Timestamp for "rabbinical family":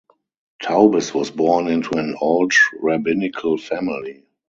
2.81-4.23